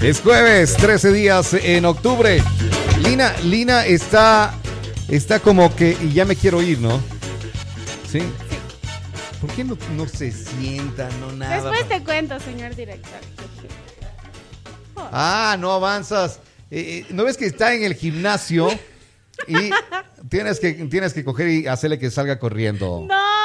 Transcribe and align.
Es 0.00 0.20
jueves, 0.20 0.76
13 0.76 1.12
días 1.12 1.54
en 1.54 1.84
octubre. 1.84 2.40
Lina, 3.02 3.34
Lina 3.42 3.84
está, 3.84 4.54
está 5.08 5.40
como 5.40 5.74
que, 5.74 5.96
y 6.00 6.12
ya 6.12 6.24
me 6.24 6.36
quiero 6.36 6.62
ir, 6.62 6.78
¿no? 6.78 7.00
¿Sí? 8.08 8.20
¿Por 9.40 9.50
qué 9.50 9.64
no, 9.64 9.76
no 9.96 10.06
se 10.06 10.30
sienta, 10.30 11.08
no 11.20 11.32
nada? 11.32 11.56
Después 11.56 11.88
te 11.88 12.04
cuento, 12.04 12.38
señor 12.38 12.76
director. 12.76 13.18
Ah, 14.96 15.56
no 15.58 15.72
avanzas. 15.72 16.40
Eh, 16.70 17.04
eh, 17.04 17.06
¿No 17.10 17.24
ves 17.24 17.36
que 17.36 17.46
está 17.46 17.74
en 17.74 17.82
el 17.82 17.94
gimnasio 17.94 18.68
y 19.48 19.70
tienes 20.28 20.60
que, 20.60 20.74
tienes 20.74 21.12
que 21.12 21.24
coger 21.24 21.48
y 21.48 21.66
hacerle 21.66 21.98
que 21.98 22.10
salga 22.12 22.38
corriendo? 22.38 23.04
¡No! 23.08 23.37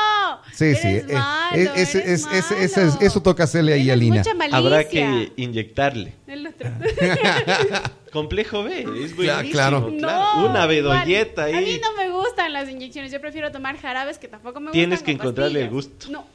Sí, 0.75 1.85
sí. 1.85 2.25
Eso 3.01 3.21
toca 3.21 3.43
hacerle 3.43 3.73
ahí 3.73 3.89
a 3.89 3.95
Tienes 3.97 4.25
Lina. 4.27 4.47
Habrá 4.57 4.87
que 4.87 5.31
inyectarle. 5.35 6.13
El 6.27 6.47
otro. 6.47 6.69
Complejo 8.11 8.63
B, 8.63 8.81
es 8.81 9.15
buenísimo. 9.15 9.51
claro. 9.51 9.91
claro. 9.97 10.35
No, 10.41 10.45
Una 10.49 10.65
bedolleta 10.67 11.49
igual. 11.49 11.63
A 11.63 11.65
mí 11.65 11.73
ahí. 11.73 11.81
no 11.81 11.95
me 11.97 12.09
gustan 12.11 12.53
las 12.53 12.69
inyecciones. 12.69 13.11
Yo 13.11 13.19
prefiero 13.19 13.51
tomar 13.51 13.77
jarabes 13.77 14.19
que 14.19 14.27
tampoco 14.27 14.59
me 14.59 14.71
Tienes 14.71 14.99
gustan. 14.99 15.05
que 15.05 15.11
o 15.11 15.15
encontrarle 15.15 15.61
el 15.63 15.69
gusto. 15.69 16.09
No. 16.11 16.25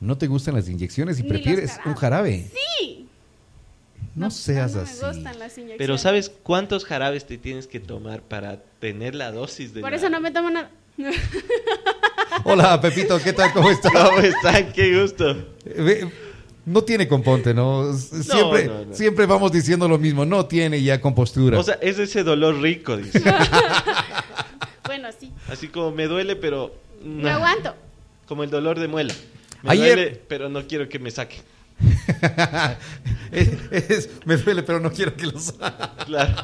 ¿No 0.00 0.18
te 0.18 0.26
gustan 0.26 0.54
las 0.56 0.68
inyecciones 0.68 1.18
y 1.20 1.22
Ni 1.22 1.28
prefieres 1.28 1.78
un 1.86 1.94
jarabe? 1.94 2.50
Sí. 2.80 3.06
No, 4.16 4.30
seas 4.30 4.74
no 4.74 4.80
así. 4.82 5.00
me 5.00 5.08
gustan 5.12 5.38
las 5.38 5.52
inyecciones. 5.56 5.78
Pero 5.78 5.96
¿sabes 5.98 6.30
cuántos 6.42 6.84
jarabes 6.84 7.26
te 7.26 7.38
tienes 7.38 7.66
que 7.68 7.78
tomar 7.80 8.20
para 8.22 8.60
tener 8.80 9.14
la 9.14 9.30
dosis 9.30 9.74
de 9.74 9.80
Por 9.82 9.90
la- 9.92 9.96
eso 9.98 10.10
no 10.10 10.20
me 10.20 10.30
tomo 10.32 10.50
nada. 10.50 10.70
Hola, 12.44 12.80
Pepito, 12.80 13.18
¿qué 13.22 13.32
tal? 13.32 13.52
¿Cómo 13.52 13.70
estás? 13.70 13.92
¿Cómo 14.04 14.18
están? 14.18 14.72
Qué 14.72 15.00
gusto. 15.00 15.36
No 16.64 16.82
tiene 16.82 17.06
componte, 17.06 17.54
¿no? 17.54 17.92
Siempre, 17.94 18.64
no, 18.66 18.84
no. 18.86 18.94
siempre 18.94 19.26
vamos 19.26 19.52
diciendo 19.52 19.88
lo 19.88 19.98
mismo. 19.98 20.24
No 20.24 20.46
tiene 20.46 20.82
ya 20.82 21.00
compostura. 21.00 21.58
O 21.58 21.62
sea, 21.62 21.78
es 21.80 21.98
ese 21.98 22.22
dolor 22.24 22.60
rico, 22.60 22.96
dice. 22.96 23.22
Bueno, 24.86 25.08
sí. 25.18 25.32
Así 25.48 25.66
como 25.66 25.90
me 25.90 26.06
duele, 26.06 26.36
pero... 26.36 26.72
Me 27.04 27.24
nah. 27.24 27.34
aguanto. 27.34 27.74
Como 28.28 28.44
el 28.44 28.50
dolor 28.50 28.78
de 28.78 28.86
muela. 28.86 29.12
Me 29.64 29.70
Ayer- 29.72 29.96
duele, 29.96 30.22
pero 30.28 30.48
no 30.48 30.64
quiero 30.68 30.88
que 30.88 31.00
me 31.00 31.10
saque. 31.10 31.42
Es- 33.32 33.90
es- 33.90 34.10
me 34.24 34.36
duele, 34.36 34.62
pero 34.62 34.78
no 34.78 34.92
quiero 34.92 35.14
que 35.16 35.26
lo 35.26 35.40
sa- 35.40 35.92
Claro. 36.06 36.34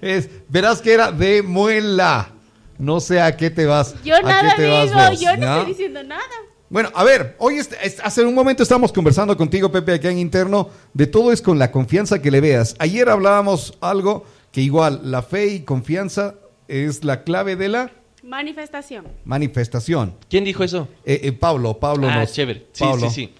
es, 0.00 0.30
Verás 0.48 0.80
que 0.80 0.92
era 0.94 1.10
de 1.10 1.42
muela. 1.42 2.30
No 2.78 3.00
sé 3.00 3.20
a 3.20 3.36
qué 3.36 3.50
te 3.50 3.66
vas. 3.66 3.94
Yo 4.04 4.20
nada 4.22 4.54
te 4.56 4.62
digo. 4.64 4.94
vos, 4.94 5.20
Yo 5.20 5.36
no 5.36 5.46
¿no? 5.46 5.56
estoy 5.58 5.72
diciendo 5.72 6.02
nada. 6.02 6.22
Bueno, 6.68 6.90
a 6.94 7.04
ver, 7.04 7.36
hoy 7.38 7.58
hace 8.02 8.24
un 8.24 8.34
momento 8.34 8.62
estamos 8.64 8.92
conversando 8.92 9.36
contigo, 9.36 9.70
Pepe, 9.70 9.94
acá 9.94 10.10
en 10.10 10.18
interno. 10.18 10.68
De 10.94 11.06
todo 11.06 11.30
es 11.32 11.40
con 11.40 11.58
la 11.58 11.70
confianza 11.70 12.20
que 12.20 12.30
le 12.30 12.40
veas. 12.40 12.74
Ayer 12.80 13.08
hablábamos 13.08 13.78
algo 13.80 14.24
que 14.50 14.62
igual, 14.62 15.00
la 15.04 15.22
fe 15.22 15.46
y 15.46 15.60
confianza 15.60 16.34
es 16.66 17.04
la 17.04 17.22
clave 17.22 17.54
de 17.54 17.68
la 17.68 17.90
Manifestación. 18.24 19.06
manifestación. 19.24 20.14
¿Quién 20.28 20.42
dijo 20.42 20.64
eso? 20.64 20.88
Eh, 21.04 21.20
eh, 21.22 21.32
Pablo, 21.32 21.78
Pablo 21.78 22.08
ah, 22.10 22.18
nos. 22.20 22.32
chévere. 22.32 22.66
Sí, 22.72 22.82
Pablo, 22.82 23.08
sí, 23.10 23.14
sí. 23.14 23.34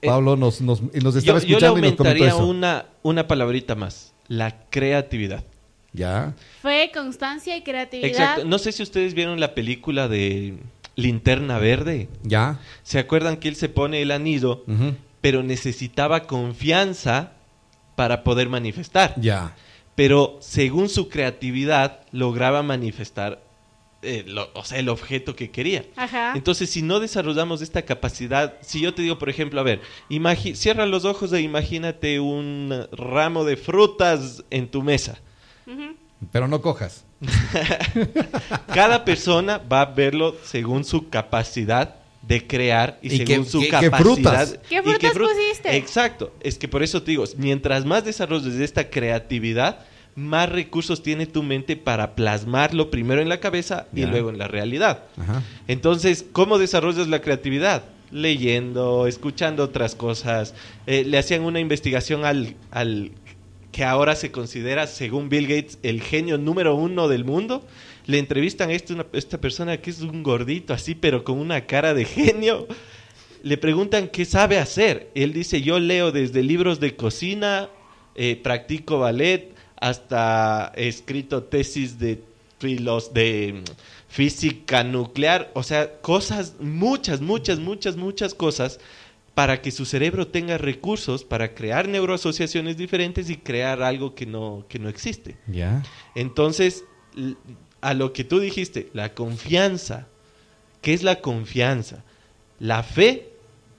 Eh, 0.00 0.06
Pablo 0.06 0.36
nos, 0.36 0.60
nos, 0.60 0.80
nos 0.80 0.92
yo, 0.92 1.18
estaba 1.18 1.20
yo 1.20 1.32
le 1.32 1.38
escuchando 1.38 1.78
y 1.78 1.82
nos 1.82 1.92
comentó 1.96 2.02
aumentaría 2.04 2.28
eso. 2.28 2.46
una, 2.46 2.86
una 3.02 3.26
palabrita 3.26 3.74
más. 3.74 4.12
La 4.28 4.68
creatividad. 4.70 5.42
Ya. 5.92 6.34
Fe, 6.62 6.90
constancia 6.94 7.56
y 7.56 7.62
creatividad. 7.62 8.08
Exacto. 8.08 8.44
No 8.44 8.58
sé 8.58 8.72
si 8.72 8.82
ustedes 8.82 9.14
vieron 9.14 9.40
la 9.40 9.54
película 9.54 10.08
de 10.08 10.54
Linterna 10.96 11.58
Verde. 11.58 12.08
Ya. 12.22 12.60
¿Se 12.82 12.98
acuerdan 12.98 13.36
que 13.36 13.48
él 13.48 13.56
se 13.56 13.68
pone 13.68 14.00
el 14.02 14.10
anillo, 14.10 14.64
pero 15.20 15.42
necesitaba 15.42 16.24
confianza 16.26 17.32
para 17.96 18.24
poder 18.24 18.48
manifestar? 18.48 19.14
Ya. 19.20 19.54
Pero 19.94 20.38
según 20.40 20.88
su 20.88 21.08
creatividad, 21.08 22.00
lograba 22.12 22.62
manifestar 22.62 23.42
eh, 24.04 24.24
lo- 24.26 24.50
o 24.54 24.64
sea, 24.64 24.80
el 24.80 24.88
objeto 24.88 25.36
que 25.36 25.50
quería. 25.52 25.84
Ajá. 25.94 26.32
Entonces, 26.34 26.68
si 26.70 26.82
no 26.82 26.98
desarrollamos 26.98 27.62
esta 27.62 27.82
capacidad, 27.82 28.54
si 28.60 28.80
yo 28.80 28.94
te 28.94 29.02
digo, 29.02 29.16
por 29.16 29.28
ejemplo, 29.30 29.60
a 29.60 29.62
ver, 29.62 29.80
cierra 30.54 30.86
los 30.86 31.04
ojos 31.04 31.32
e 31.32 31.40
imagínate 31.40 32.18
un 32.18 32.84
ramo 32.90 33.44
de 33.44 33.56
frutas 33.56 34.42
en 34.50 34.66
tu 34.66 34.82
mesa. 34.82 35.20
Pero 36.30 36.46
no 36.48 36.60
cojas. 36.62 37.04
Cada 38.74 39.04
persona 39.04 39.58
va 39.58 39.82
a 39.82 39.86
verlo 39.86 40.36
según 40.44 40.84
su 40.84 41.08
capacidad 41.08 41.96
de 42.22 42.46
crear 42.46 42.98
y, 43.02 43.08
¿Y 43.14 43.18
según 43.26 43.44
qué- 43.44 43.50
su 43.50 43.60
qué- 43.60 43.64
qué 43.66 43.70
capacidad. 43.70 43.98
frutas? 43.98 44.58
¿Qué 44.68 44.76
y 44.76 44.82
frutas 44.82 45.12
fru- 45.14 45.28
pusiste? 45.28 45.76
Exacto. 45.76 46.32
Es 46.40 46.56
que 46.58 46.68
por 46.68 46.82
eso 46.82 47.02
te 47.02 47.10
digo, 47.12 47.24
mientras 47.36 47.84
más 47.84 48.04
desarrolles 48.04 48.54
de 48.54 48.64
esta 48.64 48.88
creatividad, 48.90 49.80
más 50.14 50.48
recursos 50.50 51.02
tiene 51.02 51.26
tu 51.26 51.42
mente 51.42 51.74
para 51.76 52.14
plasmarlo 52.14 52.90
primero 52.90 53.22
en 53.22 53.28
la 53.28 53.40
cabeza 53.40 53.86
y 53.94 54.04
luego 54.04 54.30
en 54.30 54.38
la 54.38 54.46
realidad. 54.46 55.04
Ajá. 55.20 55.42
Entonces, 55.68 56.24
¿cómo 56.32 56.58
desarrollas 56.58 57.08
la 57.08 57.20
creatividad? 57.22 57.84
Leyendo, 58.10 59.06
escuchando 59.06 59.64
otras 59.64 59.94
cosas. 59.94 60.54
Eh, 60.86 61.04
le 61.04 61.16
hacían 61.18 61.42
una 61.42 61.60
investigación 61.60 62.26
al, 62.26 62.56
al 62.70 63.12
que 63.72 63.84
ahora 63.84 64.14
se 64.14 64.30
considera, 64.30 64.86
según 64.86 65.28
Bill 65.30 65.48
Gates, 65.48 65.78
el 65.82 66.02
genio 66.02 66.36
número 66.38 66.74
uno 66.74 67.08
del 67.08 67.24
mundo. 67.24 67.66
Le 68.06 68.18
entrevistan 68.18 68.70
a 68.70 68.76
una- 68.92 69.06
esta 69.12 69.40
persona 69.40 69.78
que 69.78 69.90
es 69.90 70.02
un 70.02 70.22
gordito 70.22 70.74
así, 70.74 70.94
pero 70.94 71.24
con 71.24 71.38
una 71.38 71.62
cara 71.66 71.94
de 71.94 72.04
genio. 72.04 72.68
Le 73.42 73.56
preguntan 73.56 74.08
qué 74.08 74.24
sabe 74.24 74.58
hacer. 74.58 75.10
Él 75.14 75.32
dice, 75.32 75.62
yo 75.62 75.80
leo 75.80 76.12
desde 76.12 76.42
libros 76.42 76.80
de 76.80 76.94
cocina, 76.94 77.70
eh, 78.14 78.36
practico 78.36 78.98
ballet, 78.98 79.52
hasta 79.80 80.70
he 80.76 80.86
escrito 80.86 81.42
tesis 81.44 81.98
de, 81.98 82.22
filos, 82.58 83.12
de 83.14 83.54
mm, 83.54 83.70
física 84.08 84.84
nuclear. 84.84 85.50
O 85.54 85.62
sea, 85.62 86.00
cosas, 86.00 86.54
muchas, 86.60 87.20
muchas, 87.20 87.58
muchas, 87.58 87.96
muchas 87.96 88.34
cosas 88.34 88.78
para 89.34 89.62
que 89.62 89.70
su 89.70 89.84
cerebro 89.86 90.26
tenga 90.28 90.58
recursos 90.58 91.24
para 91.24 91.54
crear 91.54 91.88
neuroasociaciones 91.88 92.76
diferentes 92.76 93.30
y 93.30 93.36
crear 93.36 93.82
algo 93.82 94.14
que 94.14 94.26
no, 94.26 94.66
que 94.68 94.78
no 94.78 94.88
existe. 94.88 95.36
Ya. 95.46 95.82
Entonces, 96.14 96.84
a 97.80 97.94
lo 97.94 98.12
que 98.12 98.24
tú 98.24 98.40
dijiste, 98.40 98.90
la 98.92 99.14
confianza. 99.14 100.06
¿Qué 100.82 100.92
es 100.94 101.02
la 101.02 101.20
confianza? 101.20 102.04
La 102.58 102.82
fe 102.82 103.30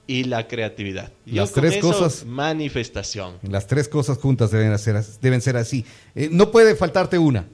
y 0.06 0.24
la 0.24 0.48
creatividad. 0.48 1.12
Yo 1.24 1.42
Las 1.42 1.52
tres 1.52 1.76
eso, 1.76 1.88
cosas. 1.92 2.24
Manifestación. 2.26 3.36
Las 3.42 3.66
tres 3.66 3.88
cosas 3.88 4.18
juntas 4.18 4.50
deben 4.50 4.76
ser, 4.78 4.96
as- 4.96 5.20
deben 5.20 5.40
ser 5.40 5.56
así. 5.56 5.84
Eh, 6.14 6.28
no 6.32 6.50
puede 6.50 6.74
faltarte 6.76 7.16
una, 7.18 7.46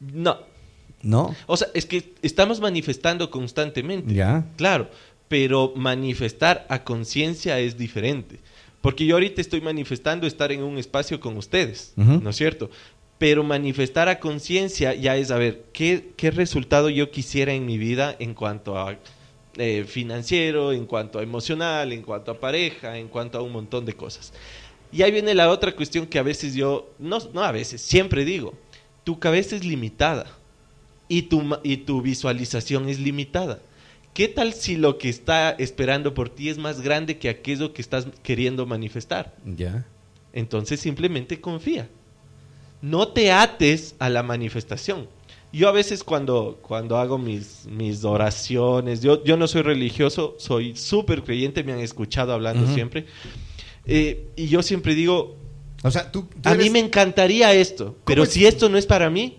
No. 0.00 0.38
¿no? 1.02 1.34
O 1.46 1.56
sea, 1.56 1.68
es 1.74 1.84
que 1.86 2.14
estamos 2.22 2.60
manifestando 2.60 3.30
constantemente. 3.30 4.14
Ya. 4.14 4.46
Claro, 4.56 4.88
pero 5.32 5.72
manifestar 5.74 6.66
a 6.68 6.84
conciencia 6.84 7.58
es 7.58 7.78
diferente. 7.78 8.38
Porque 8.82 9.06
yo 9.06 9.14
ahorita 9.14 9.40
estoy 9.40 9.62
manifestando 9.62 10.26
estar 10.26 10.52
en 10.52 10.62
un 10.62 10.76
espacio 10.76 11.20
con 11.20 11.38
ustedes. 11.38 11.94
¿no 11.96 12.28
es 12.28 12.36
cierto? 12.36 12.68
Pero 13.16 13.42
manifestar 13.42 14.10
a 14.10 14.20
conciencia 14.20 14.92
ya 14.92 15.16
es, 15.16 15.30
a 15.30 15.38
ver, 15.38 15.64
¿qué, 15.72 16.10
¿qué 16.18 16.30
resultado 16.30 16.90
yo 16.90 17.10
quisiera 17.10 17.54
en 17.54 17.64
mi 17.64 17.78
vida 17.78 18.14
en 18.18 18.34
cuanto 18.34 18.76
a 18.76 18.98
eh, 19.56 19.86
financiero, 19.88 20.70
en 20.70 20.84
cuanto 20.84 21.18
a 21.18 21.22
emocional, 21.22 21.94
en 21.94 22.02
cuanto 22.02 22.32
a 22.32 22.38
pareja, 22.38 22.98
en 22.98 23.08
cuanto 23.08 23.38
a 23.38 23.40
un 23.40 23.52
montón 23.52 23.86
de 23.86 23.94
cosas? 23.94 24.34
Y 24.92 25.00
ahí 25.00 25.12
viene 25.12 25.34
la 25.34 25.48
otra 25.48 25.74
cuestión 25.74 26.04
que 26.04 26.18
a 26.18 26.22
veces 26.22 26.52
yo, 26.54 26.90
no, 26.98 27.20
no 27.32 27.42
a 27.42 27.52
veces, 27.52 27.80
siempre 27.80 28.26
digo, 28.26 28.52
tu 29.02 29.18
cabeza 29.18 29.56
es 29.56 29.64
limitada 29.64 30.26
y 31.08 31.22
tu, 31.22 31.56
y 31.62 31.78
tu 31.78 32.02
visualización 32.02 32.90
es 32.90 33.00
limitada. 33.00 33.60
¿Qué 34.14 34.28
tal 34.28 34.52
si 34.52 34.76
lo 34.76 34.98
que 34.98 35.08
está 35.08 35.50
esperando 35.52 36.12
por 36.12 36.28
ti 36.28 36.50
es 36.50 36.58
más 36.58 36.82
grande 36.82 37.18
que 37.18 37.30
aquello 37.30 37.72
que 37.72 37.80
estás 37.80 38.06
queriendo 38.22 38.66
manifestar? 38.66 39.34
Ya. 39.44 39.86
Entonces 40.34 40.80
simplemente 40.80 41.40
confía. 41.40 41.88
No 42.82 43.08
te 43.08 43.32
ates 43.32 43.94
a 43.98 44.10
la 44.10 44.22
manifestación. 44.22 45.08
Yo 45.52 45.68
a 45.68 45.72
veces 45.72 46.02
cuando, 46.02 46.58
cuando 46.62 46.96
hago 46.96 47.18
mis, 47.18 47.66
mis 47.66 48.04
oraciones, 48.04 49.02
yo, 49.02 49.22
yo 49.24 49.36
no 49.36 49.46
soy 49.46 49.62
religioso, 49.62 50.34
soy 50.38 50.76
súper 50.76 51.22
creyente, 51.22 51.62
me 51.62 51.72
han 51.72 51.80
escuchado 51.80 52.32
hablando 52.32 52.66
siempre. 52.74 53.06
Eh, 53.86 54.28
y 54.36 54.48
yo 54.48 54.62
siempre 54.62 54.94
digo, 54.94 55.36
O 55.82 55.90
sea, 55.90 56.10
tú, 56.10 56.22
tú 56.22 56.48
a 56.48 56.54
mí 56.54 56.70
me 56.70 56.78
encantaría 56.78 57.52
esto, 57.52 57.96
pero 58.06 58.22
es? 58.22 58.30
si 58.30 58.46
esto 58.46 58.68
no 58.68 58.78
es 58.78 58.86
para 58.86 59.10
mí, 59.10 59.38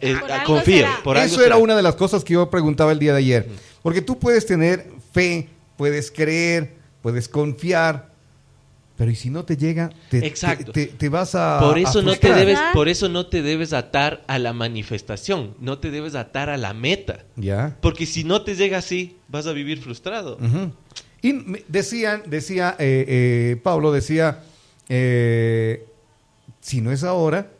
eh, 0.00 0.16
Por 0.20 0.32
algo 0.32 0.46
confío. 0.54 0.76
será. 0.76 1.00
Por 1.02 1.16
Eso 1.16 1.44
era 1.44 1.56
una 1.56 1.76
de 1.76 1.82
las 1.82 1.94
cosas 1.96 2.24
que 2.24 2.34
yo 2.34 2.48
preguntaba 2.50 2.92
el 2.92 2.98
día 2.98 3.12
de 3.12 3.18
ayer. 3.18 3.48
Porque 3.82 4.00
tú 4.02 4.18
puedes 4.18 4.46
tener 4.46 4.86
fe, 5.12 5.48
puedes 5.76 6.10
creer, 6.10 6.74
puedes 7.02 7.28
confiar, 7.28 8.14
pero 8.96 9.10
¿y 9.10 9.16
si 9.16 9.28
no 9.28 9.44
te 9.44 9.56
llega? 9.56 9.90
Te, 10.08 10.24
Exacto. 10.24 10.70
Te, 10.70 10.86
te 10.86 11.08
vas 11.08 11.34
a. 11.34 11.58
Por 11.60 11.76
a 11.76 11.80
eso 11.80 12.00
no 12.00 12.14
te 12.16 12.32
debes, 12.32 12.58
por 12.72 12.88
eso 12.88 13.08
no 13.08 13.26
te 13.26 13.42
debes 13.42 13.72
atar 13.72 14.22
a 14.28 14.38
la 14.38 14.52
manifestación, 14.52 15.54
no 15.60 15.78
te 15.78 15.90
debes 15.90 16.14
atar 16.14 16.48
a 16.48 16.56
la 16.56 16.74
meta, 16.74 17.24
Ya. 17.36 17.76
porque 17.80 18.06
si 18.06 18.22
no 18.22 18.42
te 18.42 18.54
llega 18.54 18.78
así, 18.78 19.16
vas 19.28 19.46
a 19.48 19.52
vivir 19.52 19.80
frustrado. 19.80 20.38
Y 21.22 21.32
decían, 21.68 22.22
decía 22.26 22.76
eh, 22.78 23.04
eh, 23.08 23.60
Pablo, 23.62 23.90
decía, 23.90 24.44
eh, 24.88 25.84
si 26.60 26.80
no 26.80 26.92
es 26.92 27.02
ahora, 27.02 27.50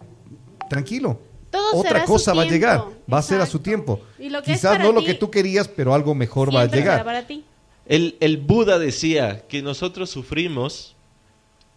tranquilo. 0.70 1.19
Todo 1.55 1.77
Otra 1.77 2.05
cosa 2.05 2.35
va 2.35 2.43
a 2.43 2.47
llegar, 2.47 2.85
va 3.11 3.19
a 3.19 3.23
ser 3.23 3.41
a 3.41 3.47
su 3.47 3.61
tiempo. 3.61 4.01
Y 4.19 4.29
lo 4.29 4.43
que 4.43 4.55
es 4.55 4.59
Quizás 4.59 4.81
no 4.81 4.91
lo 4.91 5.05
que 5.05 5.15
tú 5.15 5.31
querías, 5.31 5.69
pero 5.69 5.95
algo 5.95 6.12
mejor 6.12 6.53
va 6.53 6.62
a 6.62 6.67
llegar. 6.67 7.05
para 7.05 7.29
ti. 7.29 7.45
El, 7.87 8.17
el 8.19 8.39
Buda 8.39 8.81
decía 8.81 9.47
que 9.47 9.62
nosotros 9.62 10.11
sufrimos 10.11 10.97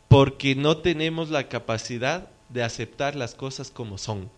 porque 0.08 0.56
no 0.56 0.78
tenemos 0.78 1.30
la 1.30 1.48
capacidad 1.48 2.28
de 2.50 2.64
aceptar 2.64 3.16
las 3.16 3.36
cosas 3.36 3.70
como 3.70 4.00
son, 4.00 4.32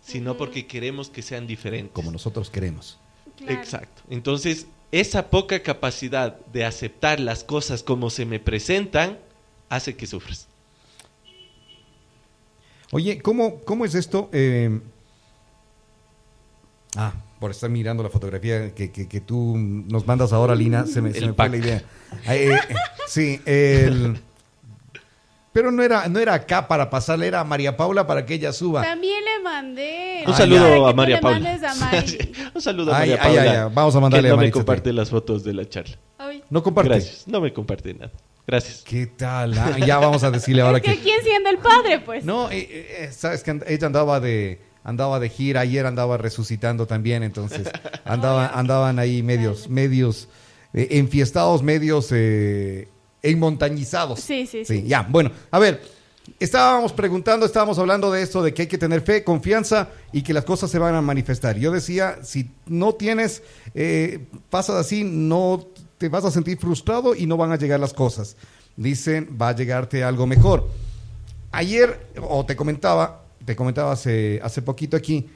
sino 0.00 0.36
porque 0.36 0.68
queremos 0.68 1.08
que 1.08 1.22
sean 1.22 1.48
diferentes. 1.48 1.92
Como 1.92 2.12
nosotros 2.12 2.48
queremos. 2.48 3.00
Claro. 3.38 3.54
Exacto. 3.54 4.02
Entonces, 4.10 4.68
esa 4.92 5.28
poca 5.28 5.60
capacidad 5.64 6.38
de 6.52 6.64
aceptar 6.64 7.18
las 7.18 7.42
cosas 7.42 7.82
como 7.82 8.10
se 8.10 8.26
me 8.26 8.38
presentan 8.38 9.18
hace 9.68 9.96
que 9.96 10.06
sufras. 10.06 10.46
Oye, 12.94 13.20
¿cómo, 13.22 13.60
cómo 13.64 13.84
es 13.86 13.94
esto? 13.94 14.28
Eh, 14.32 14.80
ah, 16.96 17.12
por 17.40 17.50
estar 17.50 17.70
mirando 17.70 18.02
la 18.02 18.10
fotografía 18.10 18.74
que, 18.74 18.92
que- 18.92 19.08
que 19.08 19.20
tú 19.20 19.56
nos 19.56 20.06
mandas 20.06 20.32
ahora, 20.32 20.54
Lina, 20.54 20.84
se 20.86 21.00
me, 21.00 21.12
se 21.14 21.26
me 21.26 21.32
fue 21.32 21.48
la 21.48 21.56
idea. 21.56 21.82
Ah, 22.26 22.36
eh, 22.36 22.52
eh, 22.52 22.58
sí, 23.08 23.40
el... 23.46 24.20
Pero 25.54 25.70
no 25.70 25.82
era, 25.82 26.08
no 26.08 26.18
era 26.18 26.32
acá 26.34 26.66
para 26.68 26.88
pasarle, 26.88 27.26
era 27.26 27.40
a 27.40 27.44
María 27.44 27.76
Paula 27.76 28.06
para 28.06 28.24
que 28.24 28.34
ella 28.34 28.52
suba. 28.54 28.82
También 28.82 29.22
le 29.22 29.42
mandé. 29.42 30.24
Un 30.26 30.34
saludo 30.34 30.86
a 30.86 30.92
María 30.94 31.20
Paula. 31.20 31.58
Un 32.54 32.60
saludo 32.62 32.92
a 32.92 32.98
Ay, 32.98 33.10
María 33.10 33.14
ay, 33.22 33.36
Paula. 33.36 33.42
ay, 33.52 33.56
ay, 33.58 33.70
vamos 33.74 33.96
a 33.96 34.00
mandarle 34.00 34.28
que 34.28 34.32
a 34.32 34.36
no 34.36 34.42
me 34.42 34.50
comparte 34.50 34.92
las 34.94 35.10
fotos 35.10 35.44
de 35.44 35.52
la 35.54 35.68
charla. 35.68 35.96
Ay. 36.18 36.42
No 36.48 36.62
comparte. 36.62 36.90
Gracias. 36.90 37.28
No 37.28 37.40
me 37.42 37.52
comparte 37.52 37.92
nada. 37.94 38.12
Gracias. 38.46 38.82
¿Qué 38.82 39.06
tal? 39.06 39.56
Ah, 39.56 39.78
ya 39.78 39.98
vamos 39.98 40.24
a 40.24 40.30
decirle 40.30 40.62
ahora 40.62 40.78
Es 40.78 40.82
que 40.84 40.96
que... 40.96 41.02
quién 41.02 41.22
siendo 41.22 41.50
el 41.50 41.58
padre, 41.58 42.00
pues. 42.00 42.24
No, 42.24 42.50
eh, 42.50 42.66
eh, 42.70 43.10
sabes 43.12 43.42
que 43.42 43.60
ella 43.66 43.86
andaba 43.86 44.20
de 44.20 44.60
andaba 44.84 45.20
de 45.20 45.28
gira, 45.28 45.60
ayer 45.60 45.86
andaba 45.86 46.16
resucitando 46.16 46.86
también, 46.86 47.22
entonces 47.22 47.68
andaba, 48.04 48.48
andaban 48.48 48.98
ahí 48.98 49.22
medios, 49.22 49.68
medios 49.68 50.28
eh, 50.74 50.88
enfiestados, 50.92 51.62
medios 51.62 52.08
eh, 52.10 52.88
enmontañizados. 53.22 54.20
Sí, 54.20 54.46
sí, 54.46 54.64
sí. 54.64 54.82
ya, 54.84 55.06
bueno, 55.08 55.30
a 55.50 55.58
ver, 55.58 55.82
estábamos 56.40 56.92
preguntando, 56.92 57.46
estábamos 57.46 57.78
hablando 57.78 58.10
de 58.10 58.22
esto, 58.22 58.42
de 58.42 58.52
que 58.52 58.62
hay 58.62 58.68
que 58.68 58.78
tener 58.78 59.02
fe, 59.02 59.22
confianza 59.22 59.88
y 60.12 60.22
que 60.22 60.32
las 60.32 60.44
cosas 60.44 60.70
se 60.70 60.78
van 60.78 60.94
a 60.94 61.00
manifestar. 61.00 61.56
Yo 61.58 61.70
decía, 61.70 62.18
si 62.22 62.50
no 62.66 62.94
tienes, 62.94 63.42
eh, 63.74 64.26
pasas 64.50 64.76
así, 64.76 65.04
no 65.04 65.68
te 66.02 66.08
vas 66.08 66.24
a 66.24 66.32
sentir 66.32 66.58
frustrado 66.58 67.14
y 67.14 67.26
no 67.26 67.36
van 67.36 67.52
a 67.52 67.56
llegar 67.56 67.78
las 67.78 67.94
cosas. 67.94 68.34
Dicen, 68.76 69.38
va 69.40 69.50
a 69.50 69.54
llegarte 69.54 70.02
algo 70.02 70.26
mejor. 70.26 70.68
Ayer, 71.52 72.08
o 72.20 72.44
te 72.44 72.56
comentaba, 72.56 73.22
te 73.44 73.54
comentaba 73.54 73.92
hace, 73.92 74.40
hace 74.42 74.62
poquito 74.62 74.96
aquí, 74.96 75.30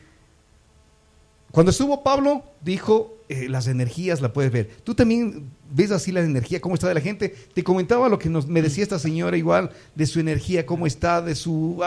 cuando 1.53 1.71
estuvo 1.71 2.03
Pablo, 2.03 2.43
dijo, 2.63 3.17
eh, 3.29 3.49
las 3.49 3.69
energías 3.69 4.21
la 4.21 4.33
puedes 4.33 4.51
ver. 4.51 4.69
Tú 4.83 4.97
también 4.97 5.53
ves 5.71 5.93
así 5.93 6.11
la 6.11 6.21
energía, 6.21 6.61
cómo 6.61 6.75
está 6.75 6.89
de 6.89 6.95
la 6.95 7.01
gente. 7.01 7.29
Te 7.55 7.63
comentaba 7.63 8.09
lo 8.09 8.19
que 8.19 8.29
nos, 8.29 8.49
me 8.49 8.61
decía 8.61 8.83
esta 8.83 8.99
señora 8.99 9.37
igual, 9.37 9.71
de 9.95 10.07
su 10.07 10.19
energía, 10.19 10.67
cómo 10.67 10.89
está, 10.89 11.23
de 11.23 11.37
su... 11.37 11.81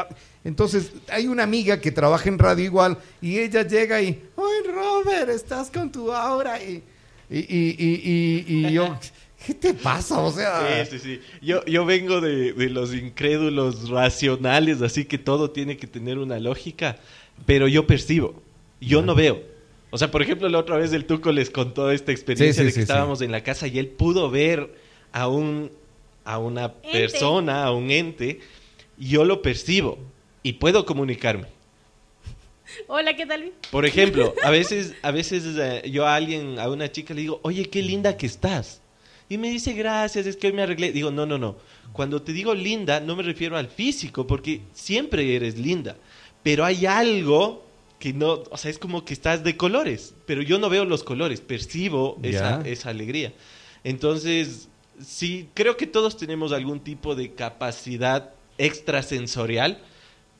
Entonces, 0.45 0.93
hay 1.09 1.27
una 1.27 1.43
amiga 1.43 1.81
que 1.81 1.91
trabaja 1.91 2.29
en 2.29 2.39
radio 2.39 2.63
igual, 2.63 2.97
y 3.19 3.39
ella 3.39 3.67
llega 3.67 4.01
y, 4.01 4.23
ay, 4.37 4.71
Robert, 4.71 5.31
estás 5.31 5.69
con 5.69 5.91
tu 5.91 6.13
aura. 6.13 6.63
Y, 6.63 6.81
y, 7.29 7.39
y, 7.39 7.75
y- 7.77 8.45
y- 8.47 8.67
y 8.67 8.71
yo, 8.73 8.97
¿qué 9.45 9.53
te 9.53 9.73
pasa? 9.73 10.19
O 10.19 10.31
sea... 10.31 10.85
Sí, 10.85 10.97
sí, 10.97 10.99
sí. 10.99 11.21
Yo, 11.41 11.63
yo 11.65 11.85
vengo 11.85 12.21
de, 12.21 12.53
de 12.53 12.69
los 12.69 12.93
incrédulos 12.93 13.89
racionales, 13.89 14.81
así 14.81 15.05
que 15.05 15.17
todo 15.17 15.51
tiene 15.51 15.77
que 15.77 15.87
tener 15.87 16.17
una 16.17 16.39
lógica, 16.39 16.97
pero 17.45 17.67
yo 17.67 17.85
percibo, 17.87 18.41
yo 18.81 19.01
no 19.01 19.15
veo. 19.15 19.41
O 19.91 19.97
sea, 19.97 20.11
por 20.11 20.21
ejemplo, 20.21 20.47
la 20.49 20.59
otra 20.59 20.77
vez 20.77 20.93
el 20.93 21.05
Tuco 21.05 21.31
les 21.31 21.49
contó 21.49 21.89
esta 21.91 22.11
experiencia 22.11 22.53
Sí, 22.53 22.59
sí, 22.59 22.65
de 22.65 22.69
que 22.69 22.75
sí, 22.75 22.81
estábamos 22.81 23.21
en 23.21 23.31
la 23.31 23.41
casa 23.43 23.67
y 23.67 23.79
él 23.79 23.87
pudo 23.87 24.29
ver 24.29 24.73
a 25.11 25.27
un 25.27 25.71
a 26.25 26.37
una 26.37 26.65
Ente. 26.83 26.91
persona, 26.91 27.63
a 27.63 27.71
un 27.71 27.89
ente, 27.89 28.39
y 28.99 29.07
yo 29.09 29.25
lo 29.25 29.41
percibo 29.41 29.97
y 30.43 30.53
puedo 30.53 30.85
comunicarme. 30.85 31.47
Hola, 32.87 33.15
¿qué 33.15 33.25
tal? 33.25 33.51
Por 33.71 33.85
ejemplo, 33.85 34.33
a 34.43 34.49
veces, 34.49 34.95
a 35.01 35.11
veces 35.11 35.43
eh, 35.57 35.89
yo 35.89 36.05
a 36.05 36.15
alguien, 36.15 36.59
a 36.59 36.69
una 36.69 36.91
chica 36.91 37.13
le 37.13 37.21
digo, 37.21 37.39
oye, 37.43 37.69
qué 37.69 37.81
linda 37.81 38.17
que 38.17 38.25
estás. 38.25 38.81
Y 39.27 39.37
me 39.37 39.49
dice, 39.49 39.73
gracias, 39.73 40.25
es 40.25 40.37
que 40.37 40.47
hoy 40.47 40.53
me 40.53 40.63
arreglé. 40.63 40.91
Digo, 40.91 41.11
no, 41.11 41.25
no, 41.25 41.37
no. 41.37 41.57
Cuando 41.93 42.21
te 42.21 42.33
digo 42.33 42.53
linda, 42.53 42.99
no 42.99 43.15
me 43.15 43.23
refiero 43.23 43.57
al 43.57 43.67
físico, 43.67 44.25
porque 44.25 44.61
siempre 44.73 45.35
eres 45.35 45.57
linda. 45.57 45.95
Pero 46.41 46.65
hay 46.65 46.85
algo 46.85 47.63
que 47.99 48.13
no, 48.13 48.43
o 48.49 48.57
sea, 48.57 48.71
es 48.71 48.79
como 48.79 49.05
que 49.05 49.13
estás 49.13 49.43
de 49.43 49.57
colores, 49.57 50.15
pero 50.25 50.41
yo 50.41 50.57
no 50.57 50.69
veo 50.69 50.85
los 50.85 51.03
colores, 51.03 51.41
percibo 51.41 52.17
esa, 52.23 52.61
esa 52.61 52.89
alegría. 52.89 53.33
Entonces, 53.83 54.69
sí, 55.05 55.49
creo 55.53 55.77
que 55.77 55.85
todos 55.85 56.17
tenemos 56.17 56.53
algún 56.53 56.79
tipo 56.79 57.13
de 57.13 57.33
capacidad 57.33 58.31
extrasensorial, 58.57 59.79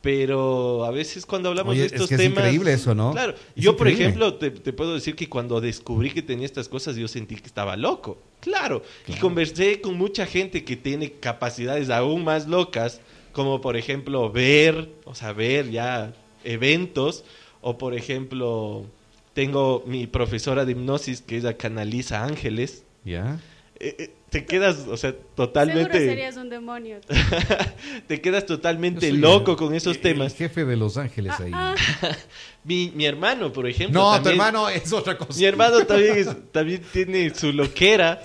pero 0.01 0.85
a 0.85 0.91
veces 0.91 1.25
cuando 1.25 1.49
hablamos 1.49 1.71
Oye, 1.71 1.81
de 1.81 1.87
es 1.87 1.93
estos 1.93 2.07
que 2.09 2.15
es 2.15 2.21
temas... 2.21 2.39
increíble 2.39 2.73
eso, 2.73 2.95
¿no? 2.95 3.11
Claro, 3.11 3.33
Es 3.55 3.63
yo 3.63 3.75
por 3.75 3.87
ejemplo 3.87 4.35
te, 4.35 4.51
te 4.51 4.71
puedo 4.73 4.93
decir 4.93 5.15
que 5.15 5.27
cuando 5.27 5.59
descubrí 5.59 6.09
que 6.11 6.21
tenía 6.21 6.45
estas 6.45 6.69
cosas 6.69 6.95
yo 6.95 7.07
sentí 7.07 7.35
que 7.35 7.47
estaba 7.47 7.75
loco, 7.75 8.17
claro, 8.39 8.81
y 9.07 9.13
conversé 9.13 9.81
con 9.81 9.97
mucha 9.97 10.25
gente 10.25 10.63
que 10.63 10.75
tiene 10.77 11.11
capacidades 11.11 11.89
aún 11.89 12.23
más 12.23 12.47
locas, 12.47 13.01
como 13.33 13.59
por 13.61 13.75
ejemplo 13.75 14.31
ver, 14.31 14.89
o 15.05 15.15
sea, 15.15 15.33
ver 15.33 15.69
ya 15.69 16.13
eventos, 16.43 17.25
o 17.61 17.77
por 17.77 17.93
ejemplo 17.93 18.85
tengo 19.33 19.83
mi 19.85 20.07
profesora 20.07 20.65
de 20.65 20.71
hipnosis 20.71 21.21
que 21.21 21.37
ella 21.37 21.57
canaliza 21.57 22.23
ángeles, 22.23 22.83
¿Ya? 23.05 23.39
Eh, 23.79 23.95
eh, 23.97 24.13
te 24.29 24.45
quedas, 24.45 24.85
o 24.87 24.95
sea, 24.97 25.11
Seguro 25.11 25.29
totalmente, 25.35 26.05
serías 26.05 26.37
un 26.37 26.49
demonio. 26.49 26.99
te 28.07 28.21
quedas 28.21 28.45
totalmente 28.45 29.11
loco 29.11 29.51
el- 29.51 29.57
con 29.57 29.73
esos 29.73 29.95
el 29.97 30.01
temas. 30.01 30.35
jefe 30.35 30.65
de 30.65 30.75
Los 30.75 30.97
Ángeles 30.97 31.33
ahí. 31.39 31.51
Ah, 31.53 31.75
ah, 32.03 32.09
Mi, 32.63 32.91
mi 32.93 33.05
hermano, 33.05 33.51
por 33.53 33.67
ejemplo. 33.67 33.99
no, 34.01 34.09
tu 34.09 34.15
también- 34.15 34.33
hermano 34.33 34.69
es 34.69 34.91
otra 34.93 35.17
cosa. 35.17 35.39
Mi 35.39 35.45
hermano 35.45 35.79
también, 35.85 36.17
es- 36.17 36.51
también 36.51 36.81
tiene 36.91 37.33
su 37.33 37.51
loquera 37.53 38.21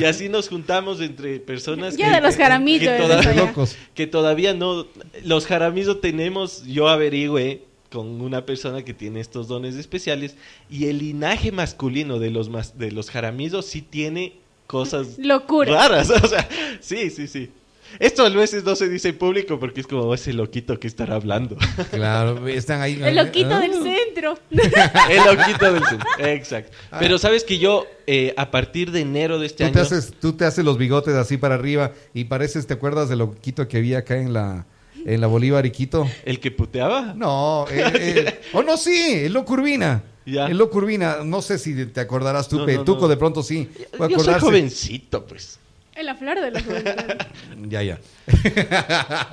y 0.00 0.04
así 0.04 0.28
nos 0.28 0.48
juntamos 0.48 1.00
entre 1.00 1.38
personas 1.40 1.96
Ya 1.96 2.14
de 2.16 2.20
los 2.20 2.36
jaramillos, 2.36 2.94
que, 3.22 3.34
locos. 3.34 3.76
todavía 4.10 4.54
no... 4.54 4.86
Los 5.24 5.46
jaramillos 5.46 6.00
tenemos, 6.00 6.64
yo 6.66 6.88
averigüé 6.88 7.64
con 7.90 8.22
una 8.22 8.46
persona 8.46 8.82
que 8.84 8.94
tiene 8.94 9.20
estos 9.20 9.48
dones 9.48 9.74
especiales 9.76 10.34
y 10.70 10.86
el 10.86 10.98
linaje 10.98 11.52
masculino 11.52 12.18
de 12.18 12.30
los, 12.30 12.48
mas- 12.48 12.78
de 12.78 12.90
los 12.90 13.10
jaramillos 13.10 13.66
sí 13.66 13.82
tiene 13.82 14.40
cosas 14.66 15.18
locura. 15.18 15.72
raras. 15.72 16.10
O 16.22 16.26
sea, 16.28 16.48
sí, 16.80 17.10
sí, 17.10 17.26
sí. 17.26 17.50
Esto 17.98 18.24
a 18.24 18.30
veces 18.30 18.64
no 18.64 18.74
se 18.74 18.88
dice 18.88 19.10
en 19.10 19.18
público 19.18 19.60
porque 19.60 19.82
es 19.82 19.86
como 19.86 20.14
ese 20.14 20.32
loquito 20.32 20.80
que 20.80 20.86
estará 20.88 21.16
hablando. 21.16 21.56
Claro, 21.90 22.48
están 22.48 22.80
ahí. 22.80 22.98
El 23.02 23.16
loquito 23.16 23.50
Ah. 23.54 23.60
del 23.60 23.72
centro. 23.74 24.38
El 24.50 25.36
loquito 25.36 25.72
del 25.74 25.84
centro. 25.84 26.08
Exacto. 26.18 26.72
Pero 26.98 27.18
sabes 27.18 27.44
que 27.44 27.58
yo, 27.58 27.84
eh, 28.06 28.32
a 28.38 28.50
partir 28.50 28.92
de 28.92 29.00
enero 29.00 29.38
de 29.38 29.46
este 29.46 29.66
Tú 29.66 29.72
te, 29.72 29.78
año. 29.78 29.86
haces, 29.86 30.12
tú 30.18 30.32
te 30.32 30.46
haces 30.46 30.64
los 30.64 30.78
bigotes 30.78 31.14
así 31.14 31.36
para 31.36 31.54
arriba 31.56 31.92
y 32.14 32.24
pareces, 32.24 32.66
¿te 32.66 32.72
acuerdas 32.74 33.10
del 33.10 33.18
loquito 33.18 33.68
que 33.68 33.76
había 33.76 33.98
acá 33.98 34.16
en 34.16 34.32
la, 34.32 34.64
en 35.04 35.20
la 35.20 35.26
Bolívar 35.26 35.66
y 35.66 35.70
Quito? 35.70 36.08
¿El 36.24 36.40
que 36.40 36.50
puteaba? 36.50 37.12
No, 37.14 37.66
eh, 37.70 37.92
eh, 37.94 38.40
oh 38.54 38.62
no, 38.62 38.78
sí, 38.78 39.24
el 39.26 39.34
loco 39.34 39.52
Urbina. 39.52 40.02
Ya. 40.24 40.46
El 40.46 40.58
loco 40.58 40.78
Urbina, 40.78 41.18
no 41.24 41.42
sé 41.42 41.58
si 41.58 41.86
te 41.86 42.00
acordarás 42.00 42.48
tú, 42.48 42.58
No, 42.58 42.66
Pe- 42.66 42.76
no, 42.76 42.84
Tuco 42.84 43.02
no. 43.02 43.08
de 43.08 43.16
pronto 43.16 43.42
sí. 43.42 43.68
Yo 44.08 44.18
soy 44.20 44.34
jovencito, 44.40 45.24
pues. 45.26 45.58
En 45.94 46.06
la 46.06 46.14
flor 46.14 46.40
de 46.40 46.50
la 46.50 46.62
juventud. 46.62 46.92
Ya, 47.68 47.82
ya. 47.82 47.98